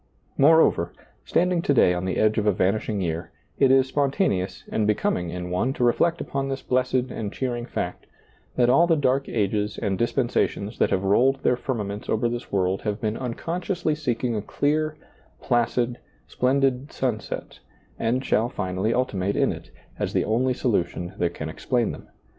Moreover, 0.35 0.93
standing 1.25 1.61
to 1.61 1.75
day 1.75 1.93
on 1.93 2.05
the 2.05 2.17
edge 2.17 2.39
of 2.39 2.47
a 2.47 2.51
vanishing 2.51 3.01
year, 3.01 3.29
it 3.59 3.69
is 3.69 3.87
spontaneous 3.87 4.63
and 4.71 4.87
becoming 4.87 5.29
in 5.29 5.51
one 5.51 5.73
to 5.73 5.83
reflect 5.83 6.19
upon 6.19 6.49
this 6.49 6.63
blessed 6.63 7.11
and 7.11 7.31
cheering 7.31 7.67
fact, 7.67 8.07
that 8.55 8.67
all 8.67 8.87
the 8.87 8.95
dark 8.95 9.29
ages 9.29 9.77
and 9.77 9.99
dispensations 9.99 10.79
that 10.79 10.89
have 10.89 11.03
rolled 11.03 11.43
their 11.43 11.55
firmaments 11.55 12.09
over 12.09 12.27
this 12.27 12.51
world 12.51 12.81
have 12.81 12.99
been 12.99 13.15
unconsciously 13.15 13.93
seeking 13.93 14.35
a 14.35 14.41
clear, 14.41 14.97
placid, 15.39 15.99
splen 16.27 16.61
did 16.61 16.91
sunset, 16.91 17.59
and 17.99 18.25
shall 18.25 18.49
finally 18.49 18.95
ultimate 18.95 19.35
in 19.35 19.51
it, 19.51 19.69
as 19.99 20.13
the 20.13 20.25
only 20.25 20.55
solution 20.55 21.13
that 21.19 21.35
can 21.35 21.47
explain 21.47 21.91
them. 21.91 22.07